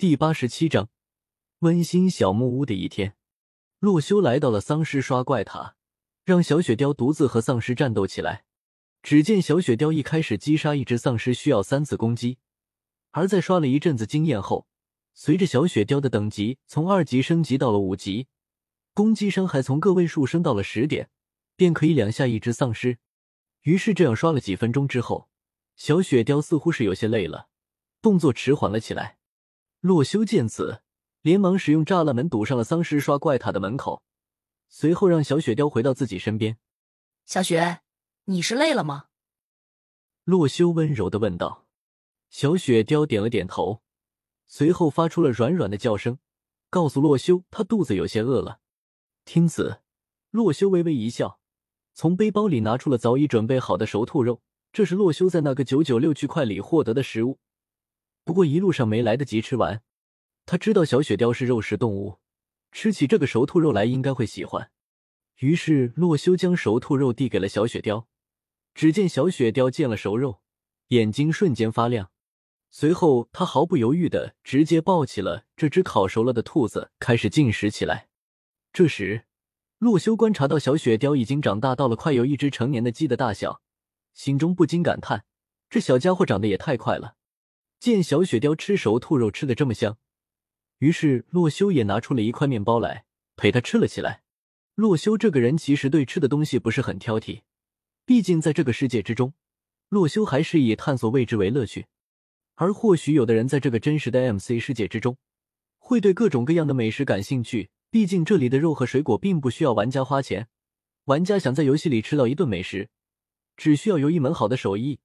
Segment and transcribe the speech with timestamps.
[0.00, 0.90] 第八十七章，
[1.58, 3.16] 温馨小木屋的一天，
[3.80, 5.74] 洛修来到了丧尸刷怪塔，
[6.24, 8.44] 让小雪雕独自和丧尸战斗起来。
[9.02, 12.38] 只见小雪雕一开始击杀一只丧尸需要三次攻击，
[13.10, 14.68] 而在刷了一阵子经验后，
[15.14, 18.28] 随着小雪雕的等级从二级升级到了五级，
[18.94, 21.10] 攻击伤害从个位数升到了十点，
[21.56, 22.98] 便可以两下一只丧尸。
[23.62, 25.28] 于是这样刷了几分钟之后，
[25.74, 27.48] 小雪雕似乎是有些累了，
[28.00, 29.17] 动作迟缓了起来。
[29.80, 30.82] 洛修见此，
[31.22, 34.02] 连忙使用栅栏门堵上了丧尸刷怪塔的门口，
[34.68, 36.58] 随后让小雪雕回到自己身边。
[37.24, 37.82] 小雪，
[38.24, 39.04] 你是累了吗？
[40.24, 41.66] 洛修温柔的问道。
[42.28, 43.82] 小雪雕点了点头，
[44.48, 46.18] 随后发出了软软的叫声，
[46.68, 48.58] 告诉洛修他肚子有些饿了。
[49.24, 49.80] 听此，
[50.30, 51.38] 洛修微微一笑，
[51.94, 57.38] 从背包里拿出了早已准备好的熟兔肉，这是洛修在那个九九六区块里获得的食物。
[58.28, 59.80] 不过一路上没来得及吃完，
[60.44, 62.18] 他知道小雪貂是肉食动物，
[62.70, 64.70] 吃起这个熟兔肉来应该会喜欢。
[65.36, 68.04] 于是洛修将熟兔肉递给了小雪貂。
[68.74, 70.42] 只见小雪貂见了熟肉，
[70.88, 72.10] 眼睛瞬间发亮，
[72.70, 78.08] 随后他毫不犹豫的直接抱起了这只烤熟了的兔子，开始进食起来。
[78.74, 79.24] 这时，
[79.78, 83.62] 洛修观察到小雪貂已经长大到了快有一只成年的鸡的大小，
[84.12, 85.24] 心中不禁感叹：
[85.70, 87.14] 这小家伙长得也太快了。
[87.80, 89.98] 见小雪貂吃熟兔肉吃的这么香，
[90.78, 93.04] 于是洛修也拿出了一块面包来
[93.36, 94.22] 陪他吃了起来。
[94.74, 97.42] 洛修这个人其实对吃的东西不是很挑剔，
[98.04, 99.32] 毕竟在这个世界之中，
[99.88, 101.86] 洛修还是以探索未知为乐趣。
[102.56, 105.16] 而或许有的人在这个真实的 MC 世界之中，
[105.78, 107.70] 会对各种各样的美食感兴趣。
[107.90, 110.48] 毕竟这里的肉和水果并不需要玩家花钱，
[111.04, 112.90] 玩家想在游戏里吃到一顿美食，
[113.56, 114.98] 只需要有一门好的手艺。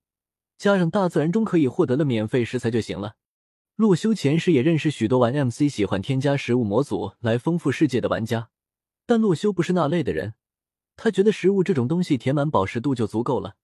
[0.64, 3.18] 加上大自然中可以获得的免费食材就行了。
[3.76, 8.50] 洛修前世也认识许多玩 MC 喜欢添加食物模组来丰富世界的玩家，
[9.06, 10.36] 但洛修不是那类的人，
[10.96, 13.58] 他觉得食物这种东西填满饱食度就足够了。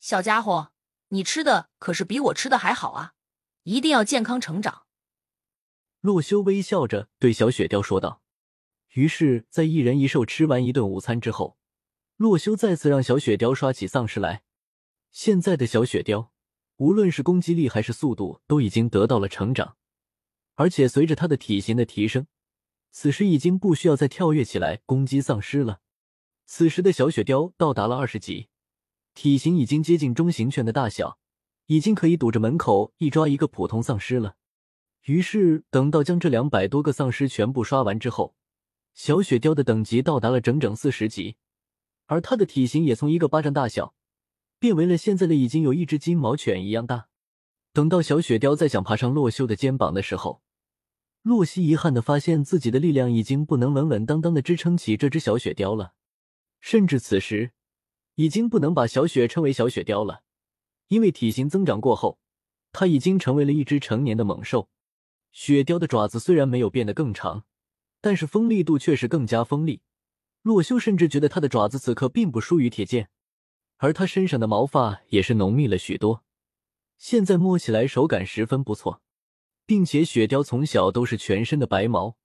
[0.00, 0.72] 小家伙，
[1.10, 3.12] 你吃的可是比我吃的还好啊！
[3.62, 4.86] 一定要健康成长。
[6.00, 8.20] 洛修微笑着对小雪雕说道。
[8.94, 11.56] 于是，在一人一兽吃完一顿午餐之后，
[12.16, 14.42] 洛修再次让小雪雕刷起丧尸来。
[15.12, 16.31] 现在的小雪雕。
[16.82, 19.76] 无论是攻击力还是速度，都已经得到了成长，
[20.56, 22.26] 而且随着他的体型的提升，
[22.90, 25.78] 此时已经不需要再跳跃起来攻击丧尸了。
[26.44, 28.48] 此时的小雪雕到达了二十级，
[29.14, 31.20] 体型已经接近中型犬的大小，
[31.66, 34.34] 已经可以堵着门口一抓一个普通丧尸了。
[35.04, 38.34] 于是，等到将这两百多个丧尸全部刷完之后，
[38.92, 41.36] 小雪雕的等级到达了整整四十级，
[42.06, 43.94] 而它的体型也从一个巴掌大小。
[44.62, 47.08] 变为了现在的已经有一只金毛犬一样大。
[47.72, 50.40] 等到小雪雕再想爬上洛修的肩膀的时候，
[51.22, 55.94] 洛西遗憾的发现自己的力量已经不能稳稳当当的支撑起这只小雪雕了，
[56.60, 57.50] 甚至此时
[58.14, 60.22] 已经不能把小雪称为小雪雕了，
[60.86, 62.20] 因为体型增长过后，
[62.70, 64.68] 它已经成为了一只成年的猛兽。
[65.32, 67.42] 雪雕的爪子虽然没有变得更长，
[68.00, 69.82] 但是锋利度却是更加锋利。
[70.42, 73.08] 洛修甚至觉得它的爪子此刻并不输于铁剑。
[73.82, 76.22] 而它身上的毛发也是浓密了许多，
[76.98, 79.02] 现在摸起来手感十分不错，
[79.66, 82.16] 并且雪貂从小都是全身的白毛，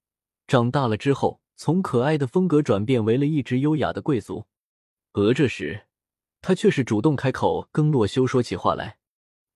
[0.46, 4.46] 长大了之后从可爱的风格转变为了一只优雅的贵族。
[5.14, 5.88] 而这时，
[6.40, 8.98] 他却是主动开口跟洛修说起话来，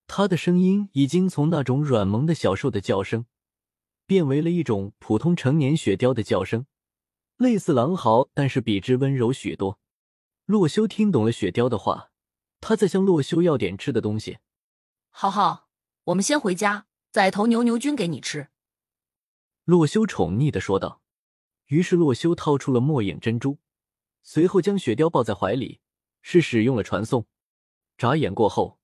[0.08, 3.26] 他的声音已经从那种软萌的小兽的叫声，
[4.08, 6.66] 变为了一种普通成年雪貂的叫声，
[7.36, 9.78] 类似狼嚎，但是比之温柔许多。
[10.52, 12.10] 洛修听懂了雪雕的话，
[12.60, 14.36] 他在向洛修要点吃的东西。
[15.08, 15.70] 浩浩，
[16.04, 18.48] 我们先回家，宰头牛牛菌给你吃。
[19.64, 21.00] 洛修宠溺的说道。
[21.68, 23.60] 于是洛修掏出了末影珍珠，
[24.22, 25.80] 随后将雪雕抱在怀里，
[26.20, 27.24] 是使用了传送。
[27.96, 28.78] 眨眼过后，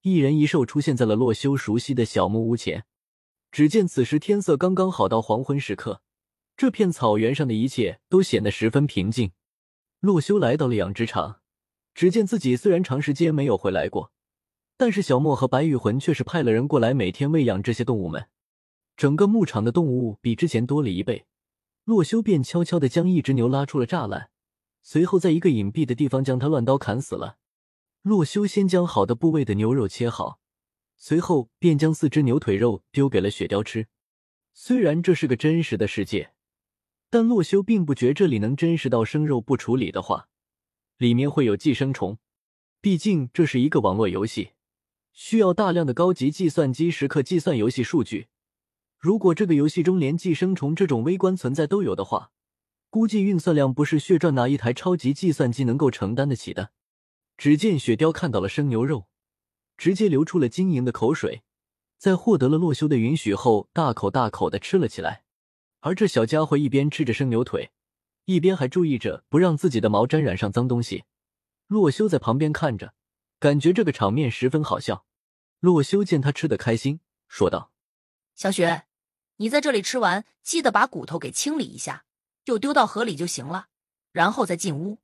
[0.00, 2.84] 一人一兽出现在了洛修熟悉的小木屋前。
[3.52, 6.02] 只见此时天色刚刚好到黄昏时刻，
[6.56, 9.30] 这片草原上的一切都显得十分平静。
[10.02, 11.42] 洛修来到了养殖场，
[11.94, 14.10] 只见自己虽然长时间没有回来过，
[14.76, 18.26] 但是小莫和白玉魂却是派了人过来，每天喂养这些动物们。
[18.96, 21.26] 整个牧场的动物比之前多了一倍。
[21.84, 24.30] 洛修便悄悄的将一只牛拉出了栅栏，
[24.82, 27.36] 随后在一个隐蔽的地方将它乱刀砍死了。
[28.02, 30.40] 洛修先将好的部位的牛肉切好，
[30.96, 33.86] 随后便将四只牛腿肉丢给了雪貂吃。
[34.52, 36.32] 虽然这是个真实的世界。
[37.12, 40.28] 但洛修并不觉这里能真实到生肉不处理的话，
[40.96, 42.16] 里面会有寄生虫。
[42.80, 44.52] 毕竟这是一个网络游戏，
[45.12, 48.28] 需要大量的高级计算机时刻计算游戏数据。
[48.96, 52.30] 如果这个游戏中连寄生虫这种微观存在都有的话，
[52.88, 56.70] 估计运算量不是血赚哪一台超级计算机能够承担得起的。
[57.36, 59.06] 只见雪貂看到了生牛肉，
[59.76, 61.42] 直接流出了晶莹的口水，
[61.98, 65.21] 在获得了洛修的允许后，大口大口的吃了起来。
[65.82, 67.70] 而这小家伙一边吃着生牛腿，
[68.24, 71.04] 一边还注意着不让自己的毛沾染上脏东西。
[71.66, 72.94] 洛修在旁边看着，
[73.38, 75.04] 感觉这个场面十分好笑。
[75.60, 77.72] 洛修见他吃的开心，说道
[78.34, 78.84] ：“小雪，
[79.36, 82.04] 你在这里吃完，记得把骨头给清理一下。”
[82.44, 83.68] 就丢到河里就行了，
[84.10, 84.98] 然后再进屋。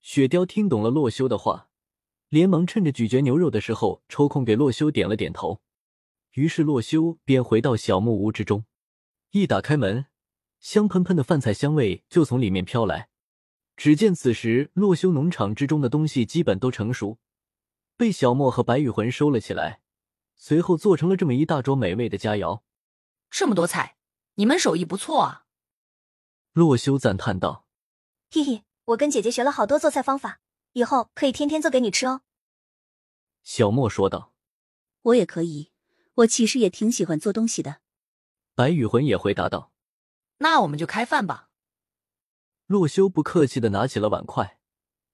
[0.00, 1.68] 雪貂听懂了洛修的话，
[2.28, 5.60] 连忙趁着咀嚼牛肉的时候抽空给洛修点了点头。
[6.32, 8.64] 于是洛修便回到小木屋之中，
[9.38, 10.06] 一打开门，
[10.60, 13.10] 香喷喷的饭菜香味就从里面飘来。
[13.76, 17.18] 只见此时洛修农场之中的东西基本都成熟，
[17.98, 19.82] 被小莫和白羽魂收了起来，
[20.36, 22.62] 随后做成了这么一大桌美味的佳肴。
[23.28, 23.98] 这么多菜，
[24.36, 25.44] 你们手艺不错啊！
[26.54, 27.66] 洛修赞叹道
[28.32, 30.40] ：“嘿嘿，我跟姐姐学了好多做菜方法，
[30.72, 32.22] 以后可以天天做给你吃哦。”
[33.44, 34.32] 小莫说道
[35.02, 35.72] ：“我也可以，
[36.14, 37.80] 我其实也挺喜欢做东西的。”
[38.56, 39.70] 白羽魂也回答道
[40.38, 41.50] ：“那我们就开饭吧。”
[42.64, 44.58] 洛修不客气的拿起了碗筷，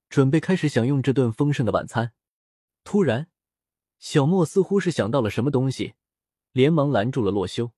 [0.09, 2.13] 准备开始享用这顿丰盛的晚餐。
[2.85, 3.27] 突然，
[3.99, 5.95] 小莫似乎是想到了什么东西，
[6.53, 7.73] 连忙拦住了洛修：“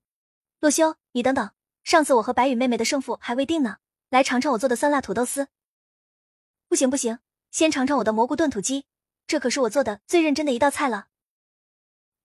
[0.61, 1.51] 洛修，你等等。”
[1.83, 3.79] 上次我和白羽妹妹的胜负还未定呢，
[4.11, 5.49] 来尝尝我做的酸辣土豆丝。
[6.69, 7.19] 不行不行，
[7.51, 8.85] 先尝尝我的蘑菇炖土鸡，
[9.27, 11.09] 这可是我做的最认真的一道菜了。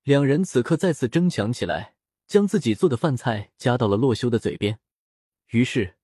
[0.04, 1.96] 两人此刻再次争抢起来，
[2.30, 4.80] 将自己做的饭菜夹到了洛修的嘴边。
[5.48, 5.96] 于是，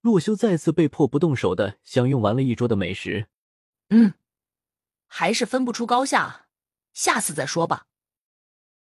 [0.00, 3.28] 洛修再次被迫不动手的享用完了一桌的美食。
[3.90, 4.14] 嗯，
[5.06, 6.48] 还是分不出高下，
[6.92, 7.86] 下次再说吧。